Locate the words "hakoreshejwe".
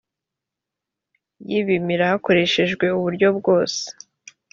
2.11-2.85